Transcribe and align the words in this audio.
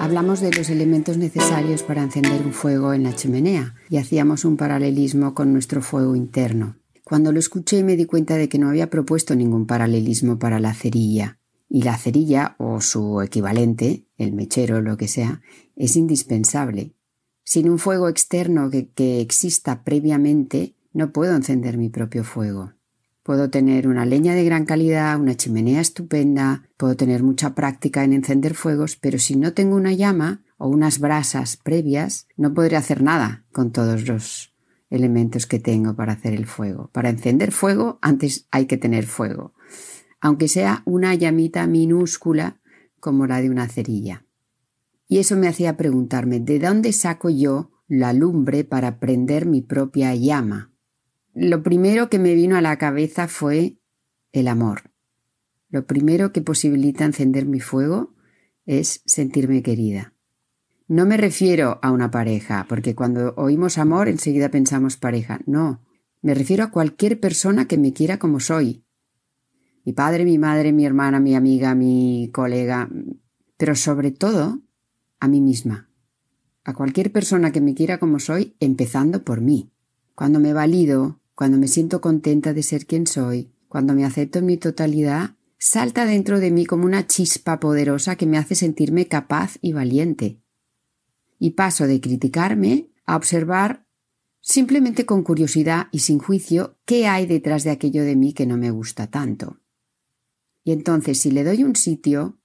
Hablamos 0.00 0.40
de 0.40 0.52
los 0.52 0.70
elementos 0.70 1.16
necesarios 1.16 1.82
para 1.82 2.02
encender 2.02 2.42
un 2.44 2.52
fuego 2.52 2.92
en 2.92 3.02
la 3.02 3.14
chimenea 3.14 3.74
y 3.88 3.98
hacíamos 3.98 4.44
un 4.44 4.56
paralelismo 4.56 5.34
con 5.34 5.52
nuestro 5.52 5.82
fuego 5.82 6.16
interno. 6.16 6.76
Cuando 7.04 7.32
lo 7.32 7.38
escuché 7.38 7.82
me 7.84 7.96
di 7.96 8.06
cuenta 8.06 8.36
de 8.36 8.48
que 8.48 8.58
no 8.58 8.68
había 8.68 8.90
propuesto 8.90 9.34
ningún 9.34 9.66
paralelismo 9.66 10.38
para 10.38 10.60
la 10.60 10.74
cerilla. 10.74 11.38
Y 11.68 11.82
la 11.82 11.96
cerilla, 11.98 12.54
o 12.58 12.80
su 12.80 13.20
equivalente, 13.20 14.04
el 14.16 14.32
mechero, 14.32 14.80
lo 14.80 14.96
que 14.96 15.08
sea, 15.08 15.42
es 15.76 15.96
indispensable. 15.96 16.92
Sin 17.42 17.68
un 17.68 17.78
fuego 17.78 18.08
externo 18.08 18.70
que 18.70 19.20
exista 19.20 19.82
previamente, 19.82 20.74
no 20.92 21.12
puedo 21.12 21.34
encender 21.34 21.76
mi 21.76 21.88
propio 21.88 22.22
fuego. 22.22 22.72
Puedo 23.24 23.48
tener 23.48 23.88
una 23.88 24.04
leña 24.04 24.34
de 24.34 24.44
gran 24.44 24.66
calidad, 24.66 25.18
una 25.18 25.34
chimenea 25.34 25.80
estupenda, 25.80 26.68
puedo 26.76 26.94
tener 26.94 27.22
mucha 27.22 27.54
práctica 27.54 28.04
en 28.04 28.12
encender 28.12 28.52
fuegos, 28.52 28.96
pero 28.96 29.18
si 29.18 29.34
no 29.34 29.54
tengo 29.54 29.76
una 29.76 29.94
llama 29.94 30.44
o 30.58 30.68
unas 30.68 30.98
brasas 30.98 31.56
previas, 31.56 32.28
no 32.36 32.52
podré 32.52 32.76
hacer 32.76 33.02
nada 33.02 33.46
con 33.50 33.72
todos 33.72 34.06
los 34.06 34.54
elementos 34.90 35.46
que 35.46 35.58
tengo 35.58 35.96
para 35.96 36.12
hacer 36.12 36.34
el 36.34 36.44
fuego. 36.44 36.90
Para 36.92 37.08
encender 37.08 37.50
fuego, 37.50 37.98
antes 38.02 38.46
hay 38.50 38.66
que 38.66 38.76
tener 38.76 39.06
fuego, 39.06 39.54
aunque 40.20 40.46
sea 40.46 40.82
una 40.84 41.14
llamita 41.14 41.66
minúscula 41.66 42.60
como 43.00 43.26
la 43.26 43.40
de 43.40 43.48
una 43.48 43.68
cerilla. 43.68 44.26
Y 45.08 45.16
eso 45.16 45.34
me 45.34 45.48
hacía 45.48 45.78
preguntarme, 45.78 46.40
¿de 46.40 46.58
dónde 46.58 46.92
saco 46.92 47.30
yo 47.30 47.70
la 47.88 48.12
lumbre 48.12 48.64
para 48.64 49.00
prender 49.00 49.46
mi 49.46 49.62
propia 49.62 50.14
llama? 50.14 50.73
Lo 51.34 51.64
primero 51.64 52.08
que 52.08 52.20
me 52.20 52.34
vino 52.34 52.56
a 52.56 52.60
la 52.60 52.78
cabeza 52.78 53.26
fue 53.26 53.78
el 54.32 54.46
amor. 54.46 54.92
Lo 55.68 55.84
primero 55.84 56.32
que 56.32 56.42
posibilita 56.42 57.04
encender 57.04 57.44
mi 57.44 57.58
fuego 57.58 58.14
es 58.66 59.02
sentirme 59.04 59.62
querida. 59.62 60.14
No 60.86 61.06
me 61.06 61.16
refiero 61.16 61.80
a 61.82 61.90
una 61.90 62.12
pareja, 62.12 62.66
porque 62.68 62.94
cuando 62.94 63.34
oímos 63.36 63.78
amor 63.78 64.08
enseguida 64.08 64.48
pensamos 64.48 64.96
pareja. 64.96 65.40
No, 65.46 65.82
me 66.22 66.34
refiero 66.34 66.62
a 66.62 66.70
cualquier 66.70 67.18
persona 67.18 67.66
que 67.66 67.78
me 67.78 67.92
quiera 67.92 68.20
como 68.20 68.38
soy. 68.38 68.84
Mi 69.84 69.92
padre, 69.92 70.24
mi 70.24 70.38
madre, 70.38 70.72
mi 70.72 70.86
hermana, 70.86 71.18
mi 71.18 71.34
amiga, 71.34 71.74
mi 71.74 72.30
colega, 72.32 72.88
pero 73.56 73.74
sobre 73.74 74.12
todo 74.12 74.60
a 75.18 75.26
mí 75.26 75.40
misma. 75.40 75.90
A 76.62 76.74
cualquier 76.74 77.10
persona 77.10 77.50
que 77.50 77.60
me 77.60 77.74
quiera 77.74 77.98
como 77.98 78.20
soy, 78.20 78.56
empezando 78.60 79.24
por 79.24 79.40
mí. 79.40 79.72
Cuando 80.14 80.38
me 80.38 80.52
valido, 80.52 81.20
cuando 81.34 81.58
me 81.58 81.68
siento 81.68 82.00
contenta 82.00 82.52
de 82.52 82.62
ser 82.62 82.86
quien 82.86 83.06
soy, 83.06 83.52
cuando 83.68 83.94
me 83.94 84.04
acepto 84.04 84.38
en 84.38 84.46
mi 84.46 84.56
totalidad, 84.56 85.36
salta 85.58 86.04
dentro 86.04 86.40
de 86.40 86.50
mí 86.50 86.66
como 86.66 86.84
una 86.84 87.06
chispa 87.06 87.58
poderosa 87.60 88.16
que 88.16 88.26
me 88.26 88.38
hace 88.38 88.54
sentirme 88.54 89.08
capaz 89.08 89.58
y 89.60 89.72
valiente 89.72 90.40
y 91.38 91.50
paso 91.50 91.86
de 91.86 92.00
criticarme 92.00 92.90
a 93.04 93.16
observar 93.16 93.86
simplemente 94.40 95.06
con 95.06 95.22
curiosidad 95.22 95.88
y 95.90 96.00
sin 96.00 96.18
juicio 96.18 96.78
qué 96.84 97.06
hay 97.06 97.26
detrás 97.26 97.64
de 97.64 97.70
aquello 97.70 98.04
de 98.04 98.16
mí 98.16 98.32
que 98.32 98.46
no 98.46 98.56
me 98.56 98.70
gusta 98.70 99.10
tanto. 99.10 99.60
Y 100.62 100.72
entonces 100.72 101.20
si 101.20 101.30
le 101.30 101.44
doy 101.44 101.64
un 101.64 101.76
sitio, 101.76 102.38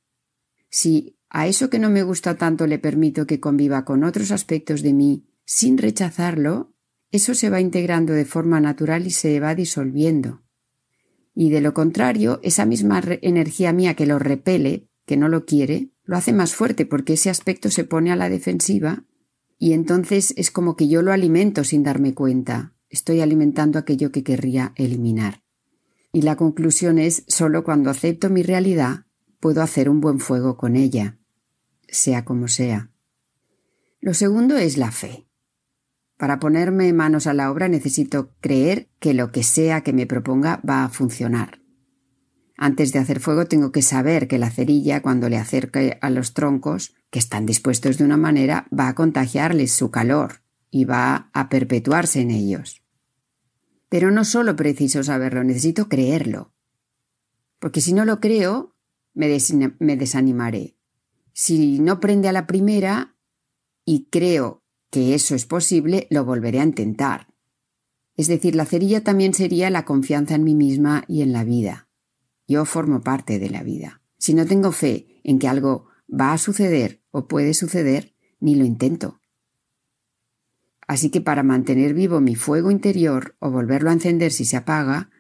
si 0.70 1.18
a 1.30 1.48
eso 1.48 1.70
que 1.70 1.80
no 1.80 1.90
me 1.90 2.04
gusta 2.04 2.36
tanto 2.36 2.68
le 2.68 2.80
permito 2.80 3.26
que 3.26 3.40
conviva 3.40 3.86
con 3.86 4.04
otros 4.04 4.32
aspectos 4.32 4.82
de 4.82 4.94
mí 4.94 5.28
sin 5.46 5.78
rechazarlo, 5.78 6.74
eso 7.12 7.34
se 7.34 7.50
va 7.50 7.62
integrando 7.62 8.14
de 8.14 8.26
forma 8.26 8.60
natural 8.60 9.08
y 9.08 9.12
se 9.12 9.40
va 9.40 9.56
disolviendo. 9.56 10.44
Y 11.34 11.50
de 11.50 11.62
lo 11.62 11.74
contrario, 11.74 12.40
esa 12.44 12.66
misma 12.66 13.02
energía 13.22 13.74
mía 13.74 13.96
que 13.96 14.06
lo 14.06 14.20
repele, 14.20 14.90
que 15.06 15.18
no 15.18 15.30
lo 15.30 15.46
quiere, 15.46 15.90
lo 16.04 16.18
hace 16.18 16.34
más 16.34 16.54
fuerte 16.54 16.86
porque 16.86 17.14
ese 17.14 17.30
aspecto 17.30 17.70
se 17.72 17.84
pone 17.84 18.12
a 18.12 18.16
la 18.16 18.30
defensiva 18.30 19.06
y 19.58 19.74
entonces 19.74 20.34
es 20.38 20.52
como 20.52 20.76
que 20.76 20.88
yo 20.88 21.02
lo 21.02 21.12
alimento 21.12 21.64
sin 21.64 21.84
darme 21.84 22.14
cuenta. 22.14 22.74
Estoy 22.90 23.22
alimentando 23.22 23.78
aquello 23.78 24.12
que 24.12 24.24
querría 24.24 24.74
eliminar. 24.76 25.44
Y 26.12 26.24
la 26.24 26.36
conclusión 26.36 26.98
es 26.98 27.24
solo 27.28 27.64
cuando 27.64 27.90
acepto 27.90 28.30
mi 28.30 28.42
realidad 28.42 29.06
puedo 29.40 29.62
hacer 29.62 29.90
un 29.90 30.02
buen 30.02 30.20
fuego 30.20 30.58
con 30.58 30.76
ella, 30.76 31.20
sea 31.88 32.26
como 32.26 32.48
sea. 32.48 32.92
Lo 34.02 34.14
segundo 34.14 34.58
es 34.58 34.78
la 34.78 34.92
fe. 34.92 35.29
Para 36.20 36.38
ponerme 36.38 36.92
manos 36.92 37.28
a 37.28 37.34
la 37.34 37.50
obra 37.50 37.70
necesito 37.70 38.34
creer 38.42 38.90
que 39.00 39.14
lo 39.14 39.32
que 39.32 39.42
sea 39.42 39.84
que 39.84 39.94
me 39.94 40.06
proponga 40.06 40.60
va 40.70 40.84
a 40.84 40.90
funcionar. 40.90 41.62
Antes 42.58 42.92
de 42.92 43.00
hacer 43.00 43.22
fuego 43.22 43.46
tengo 43.46 43.72
que 43.72 43.82
saber 43.82 44.28
que 44.28 44.38
la 44.38 44.50
cerilla, 44.50 45.02
cuando 45.02 45.30
le 45.30 45.38
acerque 45.38 45.98
a 46.02 46.10
los 46.10 46.34
troncos, 46.34 46.94
que 47.10 47.20
están 47.20 47.46
dispuestos 47.46 47.98
de 47.98 48.04
una 48.04 48.18
manera, 48.18 48.68
va 48.78 48.90
a 48.90 48.96
contagiarles 48.96 49.72
su 49.72 49.92
calor 49.92 50.42
y 50.70 50.84
va 50.84 51.30
a 51.32 51.48
perpetuarse 51.48 52.20
en 52.20 52.32
ellos. 52.32 52.84
Pero 53.88 54.12
no 54.12 54.26
solo 54.26 54.58
preciso 54.58 55.02
saberlo, 55.06 55.46
necesito 55.46 55.88
creerlo. 55.88 56.52
Porque 57.60 57.80
si 57.80 57.94
no 57.94 58.04
lo 58.04 58.20
creo, 58.20 58.76
me, 59.14 59.30
me 59.80 59.96
desanimaré. 59.96 60.76
Si 61.32 61.80
no 61.80 62.02
prende 62.02 62.28
a 62.28 62.34
la 62.34 62.46
primera 62.46 63.16
y 63.86 64.10
creo 64.12 64.64
que 64.90 65.14
eso 65.14 65.36
es 65.36 65.46
posible, 65.46 66.08
lo 66.10 66.26
volveré 66.26 66.60
a 66.60 66.66
intentar. 66.66 67.28
Es 68.16 68.28
decir, 68.28 68.56
la 68.56 68.66
cerilla 68.66 69.04
también 69.04 69.34
sería 69.34 69.70
la 69.70 69.86
confianza 69.86 70.36
en 70.36 70.44
mí 70.44 70.56
misma 70.56 71.06
y 71.08 71.22
en 71.22 71.32
la 71.32 71.44
vida. 71.44 71.88
Yo 72.48 72.66
formo 72.66 73.02
parte 73.02 73.40
de 73.40 73.50
la 73.50 73.64
vida. 73.64 74.02
Si 74.18 74.34
no 74.34 74.46
tengo 74.46 74.72
fe 74.72 75.22
en 75.24 75.40
que 75.40 75.48
algo 75.48 75.88
va 76.10 76.34
a 76.34 76.38
suceder 76.38 77.02
o 77.12 77.28
puede 77.28 77.54
suceder, 77.54 78.14
ni 78.40 78.56
lo 78.56 78.66
intento. 78.66 79.22
Así 80.88 81.12
que 81.12 81.22
para 81.22 81.44
mantener 81.44 81.94
vivo 81.94 82.20
mi 82.20 82.36
fuego 82.36 82.72
interior 82.72 83.36
o 83.40 83.52
volverlo 83.52 83.92
a 83.92 83.94
encender 83.94 84.32
si 84.32 84.44
se 84.44 84.58
apaga, 84.58 85.12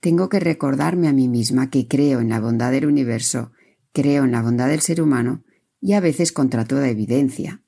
tengo 0.00 0.28
que 0.28 0.38
recordarme 0.38 1.08
a 1.08 1.12
mí 1.12 1.28
misma 1.28 1.70
que 1.70 1.88
creo 1.88 2.20
en 2.20 2.28
la 2.28 2.40
bondad 2.40 2.70
del 2.70 2.86
universo, 2.86 3.50
creo 3.92 4.24
en 4.24 4.30
la 4.30 4.42
bondad 4.42 4.68
del 4.68 4.80
ser 4.80 5.02
humano 5.02 5.44
y 5.80 5.94
a 5.94 6.00
veces 6.00 6.30
contra 6.30 6.64
toda 6.64 6.88
evidencia. 6.88 7.62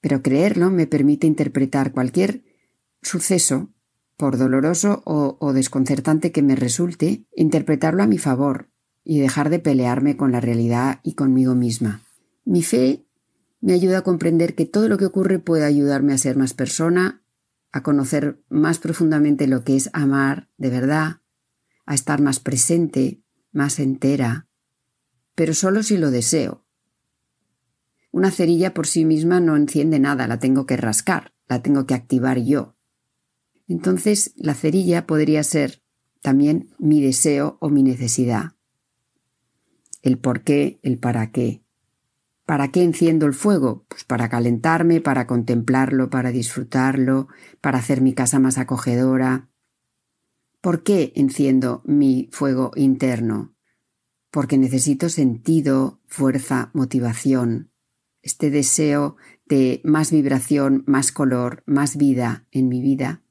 Pero 0.00 0.22
creerlo 0.22 0.70
me 0.70 0.86
permite 0.86 1.26
interpretar 1.26 1.92
cualquier 1.92 2.44
suceso 3.02 3.70
por 4.16 4.36
doloroso 4.36 5.02
o, 5.04 5.52
desconcertante 5.52 6.32
que 6.32 6.42
me 6.42 6.56
resulte, 6.56 7.24
interpretarlo 7.36 8.02
a 8.02 8.08
mi 8.08 8.18
favor 8.18 8.68
y 9.04 9.20
dejar 9.20 9.48
de 9.48 9.60
pelearme 9.60 10.16
con 10.16 10.32
la 10.32 10.40
realidad 10.40 11.00
y 11.04 11.14
conmigo 11.14 11.54
misma. 11.54 12.02
Mi 12.44 12.62
fe 12.62 13.06
me 13.60 13.72
ayuda 13.72 13.98
a 13.98 14.02
comprender 14.02 14.54
que 14.54 14.66
todo 14.66 14.88
lo 14.88 14.98
que 14.98 15.06
ocurre 15.06 15.38
puede 15.38 15.64
ayudarme 15.64 16.12
a 16.12 16.18
ser 16.18 16.36
más 16.36 16.52
persona, 16.52 17.22
a 17.70 17.82
conocer 17.82 18.42
más 18.48 18.78
profundamente 18.78 19.46
lo 19.46 19.62
que 19.62 19.76
es 19.76 19.88
amar 19.92 20.48
de 20.58 20.70
verdad, 20.70 21.20
a 21.86 21.94
estar 21.94 22.20
más 22.20 22.40
presente, 22.40 23.22
más 23.52 23.78
entera, 23.78 24.48
pero 25.34 25.54
solo 25.54 25.84
si 25.84 25.96
lo 25.96 26.10
deseo. 26.10 26.64
Una 28.18 28.32
cerilla 28.32 28.74
por 28.74 28.88
sí 28.88 29.04
misma 29.04 29.38
no 29.38 29.56
enciende 29.56 30.00
nada, 30.00 30.26
la 30.26 30.40
tengo 30.40 30.66
que 30.66 30.76
rascar, 30.76 31.34
la 31.46 31.62
tengo 31.62 31.86
que 31.86 31.94
activar 31.94 32.40
yo. 32.40 32.74
Entonces 33.68 34.32
la 34.34 34.54
cerilla 34.54 35.06
podría 35.06 35.44
ser 35.44 35.84
también 36.20 36.68
mi 36.80 37.00
deseo 37.00 37.58
o 37.60 37.68
mi 37.68 37.84
necesidad. 37.84 38.56
El 40.02 40.18
por 40.18 40.42
qué, 40.42 40.80
el 40.82 40.98
para 40.98 41.30
qué. 41.30 41.62
¿Para 42.44 42.72
qué 42.72 42.82
enciendo 42.82 43.24
el 43.24 43.34
fuego? 43.34 43.86
Pues 43.86 44.02
para 44.02 44.28
calentarme, 44.28 45.00
para 45.00 45.28
contemplarlo, 45.28 46.10
para 46.10 46.32
disfrutarlo, 46.32 47.28
para 47.60 47.78
hacer 47.78 48.00
mi 48.00 48.14
casa 48.14 48.40
más 48.40 48.58
acogedora. 48.58 49.48
¿Por 50.60 50.82
qué 50.82 51.12
enciendo 51.14 51.82
mi 51.84 52.28
fuego 52.32 52.72
interno? 52.74 53.54
Porque 54.32 54.58
necesito 54.58 55.08
sentido, 55.08 56.00
fuerza, 56.08 56.72
motivación, 56.74 57.70
este 58.22 58.50
deseo 58.50 59.16
de 59.46 59.80
más 59.84 60.10
vibración, 60.10 60.84
más 60.86 61.12
color, 61.12 61.62
más 61.66 61.96
vida 61.96 62.46
en 62.50 62.68
mi 62.68 62.82
vida 62.82 63.22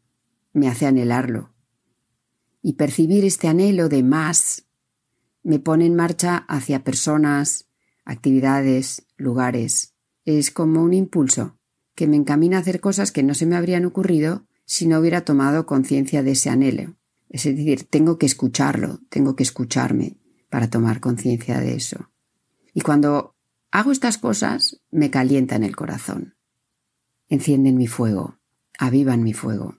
me 0.58 0.68
hace 0.68 0.88
anhelarlo. 0.88 1.54
Y 2.62 2.74
percibir 2.74 3.24
este 3.24 3.48
anhelo 3.48 3.88
de 3.88 4.04
más 4.04 4.66
me 5.44 5.60
pone 5.60 5.86
en 5.86 5.96
marcha 5.96 6.38
hacia 6.50 6.84
personas, 6.84 7.70
actividades, 8.04 9.06
lugares. 9.16 9.94
Es 10.26 10.52
como 10.52 10.84
un 10.84 10.94
impulso 10.94 11.58
que 11.96 12.08
me 12.08 12.18
encamina 12.18 12.58
a 12.58 12.62
hacer 12.62 12.82
cosas 12.82 13.12
que 13.12 13.24
no 13.24 13.34
se 13.34 13.46
me 13.46 13.56
habrían 13.56 13.86
ocurrido 13.86 14.46
si 14.66 14.88
no 14.88 15.00
hubiera 15.00 15.24
tomado 15.24 15.66
conciencia 15.66 16.24
de 16.24 16.32
ese 16.32 16.50
anhelo. 16.50 16.98
Es 17.30 17.44
decir, 17.44 17.84
tengo 17.84 18.18
que 18.18 18.26
escucharlo, 18.26 19.00
tengo 19.10 19.36
que 19.36 19.44
escucharme 19.44 20.18
para 20.50 20.70
tomar 20.70 21.00
conciencia 21.00 21.60
de 21.60 21.76
eso. 21.76 22.10
Y 22.74 22.82
cuando 22.82 23.37
hago 23.72 23.92
estas 23.92 24.18
cosas, 24.18 24.82
me 24.92 25.10
calientan 25.10 25.64
el 25.64 25.76
corazón. 25.76 26.36
Encienden 27.30 27.78
mi 27.78 27.88
fuego, 27.88 28.40
avivan 28.78 29.24
mi 29.24 29.34
fuego. 29.34 29.78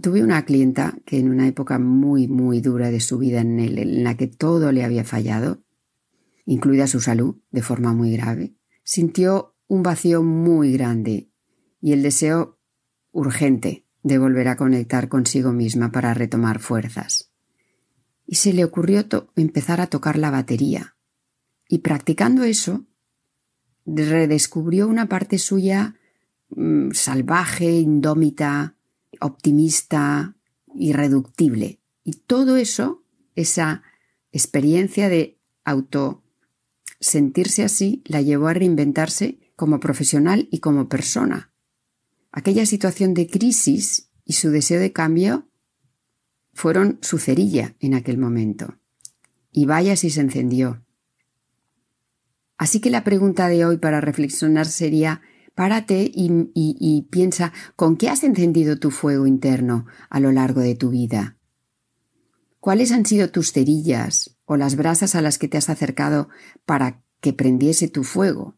Tuve 0.00 0.22
una 0.22 0.44
clienta 0.44 0.94
que 1.04 1.18
en 1.18 1.30
una 1.30 1.46
época 1.46 1.78
muy, 1.78 2.28
muy 2.28 2.60
dura 2.60 2.90
de 2.90 3.00
su 3.00 3.18
vida 3.18 3.40
en, 3.40 3.58
en 3.60 4.04
la 4.04 4.16
que 4.16 4.26
todo 4.26 4.72
le 4.72 4.84
había 4.84 5.04
fallado, 5.04 5.62
incluida 6.44 6.86
su 6.86 7.00
salud, 7.00 7.36
de 7.50 7.62
forma 7.62 7.92
muy 7.92 8.12
grave, 8.12 8.54
sintió 8.84 9.54
un 9.68 9.82
vacío 9.82 10.22
muy 10.22 10.72
grande 10.72 11.28
y 11.80 11.92
el 11.92 12.02
deseo 12.02 12.58
urgente 13.12 13.86
de 14.02 14.18
volver 14.18 14.48
a 14.48 14.56
conectar 14.56 15.08
consigo 15.08 15.52
misma 15.52 15.90
para 15.90 16.14
retomar 16.14 16.60
fuerzas. 16.60 17.32
Y 18.26 18.36
se 18.36 18.52
le 18.52 18.64
ocurrió 18.64 19.04
empezar 19.34 19.80
a 19.80 19.88
tocar 19.88 20.16
la 20.16 20.30
batería. 20.30 20.96
Y 21.68 21.78
practicando 21.78 22.44
eso, 22.44 22.86
redescubrió 23.86 24.88
una 24.88 25.08
parte 25.08 25.38
suya 25.38 25.96
mm, 26.50 26.90
salvaje, 26.92 27.70
indómita, 27.80 28.74
optimista, 29.20 30.36
irreductible. 30.74 31.80
Y 32.04 32.12
todo 32.12 32.56
eso, 32.56 33.02
esa 33.34 33.82
experiencia 34.32 35.08
de 35.08 35.38
auto 35.64 36.22
sentirse 37.00 37.62
así, 37.62 38.02
la 38.06 38.22
llevó 38.22 38.48
a 38.48 38.54
reinventarse 38.54 39.38
como 39.56 39.80
profesional 39.80 40.48
y 40.50 40.58
como 40.58 40.88
persona. 40.88 41.52
Aquella 42.32 42.66
situación 42.66 43.14
de 43.14 43.28
crisis 43.28 44.10
y 44.24 44.34
su 44.34 44.50
deseo 44.50 44.80
de 44.80 44.92
cambio 44.92 45.48
fueron 46.52 46.98
su 47.02 47.18
cerilla 47.18 47.74
en 47.80 47.94
aquel 47.94 48.18
momento. 48.18 48.78
Y 49.52 49.66
vaya 49.66 49.96
si 49.96 50.10
se 50.10 50.20
encendió. 50.20 50.85
Así 52.58 52.80
que 52.80 52.90
la 52.90 53.04
pregunta 53.04 53.48
de 53.48 53.64
hoy 53.64 53.76
para 53.76 54.00
reflexionar 54.00 54.66
sería, 54.66 55.20
párate 55.54 56.10
y, 56.12 57.02
piensa 57.10 57.52
con 57.76 57.96
qué 57.96 58.08
has 58.08 58.24
encendido 58.24 58.78
tu 58.78 58.90
fuego 58.90 59.26
interno 59.26 59.86
a 60.08 60.20
lo 60.20 60.32
largo 60.32 60.60
de 60.60 60.74
tu 60.74 60.90
vida. 60.90 61.36
¿Cuáles 62.60 62.92
han 62.92 63.06
sido 63.06 63.30
tus 63.30 63.52
cerillas 63.52 64.36
o 64.44 64.56
las 64.56 64.76
brasas 64.76 65.14
a 65.14 65.20
las 65.20 65.38
que 65.38 65.48
te 65.48 65.58
has 65.58 65.68
acercado 65.68 66.28
para 66.64 67.02
que 67.20 67.32
prendiese 67.32 67.88
tu 67.88 68.04
fuego? 68.04 68.56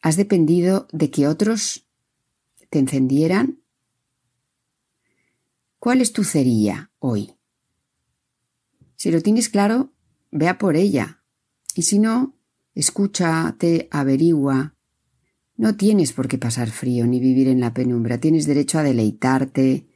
¿Has 0.00 0.16
dependido 0.16 0.88
de 0.92 1.10
que 1.10 1.28
otros 1.28 1.86
te 2.70 2.78
encendieran? 2.78 3.60
¿Cuál 5.78 6.00
es 6.00 6.12
tu 6.12 6.24
cerilla 6.24 6.90
hoy? 6.98 7.34
Si 8.96 9.10
lo 9.10 9.20
tienes 9.20 9.48
claro, 9.48 9.92
vea 10.30 10.58
por 10.58 10.76
ella. 10.76 11.19
Y 11.74 11.82
si 11.82 11.98
no, 11.98 12.36
escúchate, 12.74 13.88
averigua. 13.90 14.74
No 15.56 15.76
tienes 15.76 16.12
por 16.12 16.28
qué 16.28 16.38
pasar 16.38 16.70
frío 16.70 17.06
ni 17.06 17.20
vivir 17.20 17.48
en 17.48 17.60
la 17.60 17.74
penumbra. 17.74 18.18
Tienes 18.18 18.46
derecho 18.46 18.78
a 18.78 18.82
deleitarte, 18.82 19.86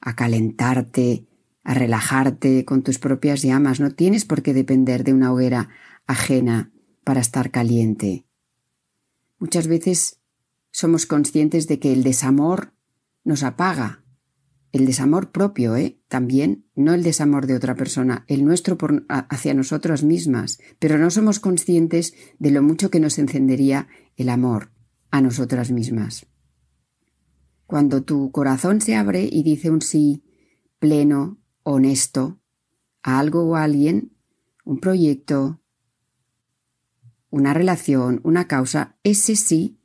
a 0.00 0.16
calentarte, 0.16 1.28
a 1.62 1.74
relajarte 1.74 2.64
con 2.64 2.82
tus 2.82 2.98
propias 2.98 3.42
llamas. 3.42 3.80
No 3.80 3.92
tienes 3.92 4.24
por 4.24 4.42
qué 4.42 4.52
depender 4.52 5.04
de 5.04 5.12
una 5.12 5.32
hoguera 5.32 5.68
ajena 6.06 6.72
para 7.04 7.20
estar 7.20 7.50
caliente. 7.50 8.26
Muchas 9.38 9.66
veces 9.66 10.20
somos 10.70 11.06
conscientes 11.06 11.68
de 11.68 11.78
que 11.78 11.92
el 11.92 12.02
desamor 12.02 12.72
nos 13.24 13.42
apaga. 13.42 14.01
El 14.72 14.86
desamor 14.86 15.32
propio, 15.32 15.76
¿eh? 15.76 16.00
También, 16.08 16.64
no 16.74 16.94
el 16.94 17.02
desamor 17.02 17.46
de 17.46 17.54
otra 17.54 17.74
persona, 17.74 18.24
el 18.26 18.44
nuestro 18.44 18.78
hacia 19.08 19.52
nosotras 19.52 20.02
mismas, 20.02 20.58
pero 20.78 20.96
no 20.96 21.10
somos 21.10 21.40
conscientes 21.40 22.14
de 22.38 22.50
lo 22.50 22.62
mucho 22.62 22.90
que 22.90 22.98
nos 22.98 23.18
encendería 23.18 23.88
el 24.16 24.30
amor 24.30 24.72
a 25.10 25.20
nosotras 25.20 25.70
mismas. 25.70 26.26
Cuando 27.66 28.02
tu 28.02 28.32
corazón 28.32 28.80
se 28.80 28.96
abre 28.96 29.28
y 29.30 29.42
dice 29.42 29.70
un 29.70 29.82
sí 29.82 30.24
pleno, 30.78 31.38
honesto, 31.62 32.40
a 33.02 33.18
algo 33.18 33.44
o 33.44 33.56
a 33.56 33.64
alguien, 33.64 34.12
un 34.64 34.78
proyecto, 34.78 35.60
una 37.30 37.54
relación, 37.54 38.20
una 38.24 38.48
causa, 38.48 38.96
ese 39.04 39.36
sí 39.36 39.78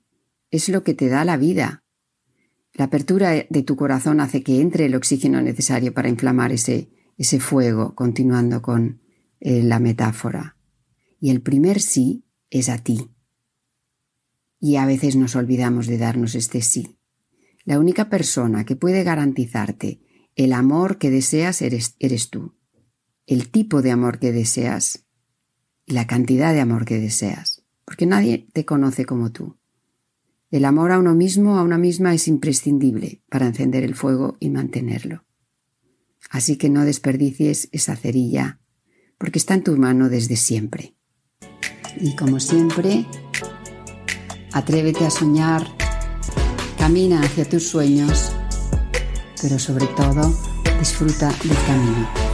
es 0.49 0.69
lo 0.69 0.83
que 0.83 0.93
te 0.93 1.07
da 1.07 1.25
la 1.25 1.37
vida. 1.37 1.83
La 2.77 2.85
apertura 2.85 3.31
de 3.31 3.63
tu 3.63 3.75
corazón 3.75 4.19
hace 4.19 4.43
que 4.43 4.61
entre 4.61 4.85
el 4.85 4.93
oxígeno 4.93 5.41
necesario 5.41 5.95
para 5.95 6.09
inflamar 6.09 6.51
ese, 6.51 6.91
ese 7.17 7.39
fuego, 7.39 7.95
continuando 7.95 8.61
con 8.61 9.01
eh, 9.39 9.63
la 9.63 9.79
metáfora. 9.79 10.57
Y 11.19 11.31
el 11.31 11.41
primer 11.41 11.81
sí 11.81 12.23
es 12.51 12.69
a 12.69 12.77
ti. 12.77 13.09
Y 14.59 14.75
a 14.75 14.85
veces 14.85 15.15
nos 15.15 15.35
olvidamos 15.35 15.87
de 15.87 15.97
darnos 15.97 16.35
este 16.35 16.61
sí. 16.61 16.99
La 17.65 17.79
única 17.79 18.11
persona 18.11 18.63
que 18.63 18.75
puede 18.75 19.03
garantizarte 19.03 19.99
el 20.35 20.53
amor 20.53 20.99
que 20.99 21.09
deseas 21.09 21.63
eres, 21.63 21.95
eres 21.97 22.29
tú. 22.29 22.55
El 23.25 23.49
tipo 23.49 23.81
de 23.81 23.89
amor 23.89 24.19
que 24.19 24.31
deseas 24.31 25.07
y 25.87 25.93
la 25.93 26.05
cantidad 26.05 26.53
de 26.53 26.61
amor 26.61 26.85
que 26.85 26.99
deseas. 26.99 27.63
Porque 27.85 28.05
nadie 28.05 28.47
te 28.53 28.65
conoce 28.65 29.05
como 29.05 29.31
tú. 29.31 29.56
El 30.49 30.63
amor 30.63 30.93
a 30.93 30.99
uno 30.99 31.13
mismo, 31.13 31.57
a 31.57 31.63
una 31.63 31.77
misma, 31.77 32.13
es 32.13 32.27
imprescindible 32.27 33.21
para 33.29 33.47
encender 33.47 33.83
el 33.83 33.95
fuego 33.95 34.37
y 34.39 34.49
mantenerlo. 34.49 35.25
Así 36.29 36.57
que 36.57 36.69
no 36.69 36.85
desperdicies 36.85 37.67
esa 37.73 37.95
cerilla, 37.95 38.59
porque 39.17 39.39
está 39.39 39.55
en 39.55 39.63
tu 39.63 39.75
mano 39.77 40.09
desde 40.09 40.37
siempre. 40.37 40.95
Y 41.99 42.15
como 42.15 42.39
siempre, 42.39 43.05
atrévete 44.53 45.05
a 45.05 45.09
soñar, 45.09 45.67
camina 46.77 47.21
hacia 47.21 47.43
tus 47.43 47.67
sueños, 47.67 48.31
pero 49.41 49.59
sobre 49.59 49.87
todo 49.87 50.33
disfruta 50.79 51.27
del 51.43 51.57
camino. 51.65 52.26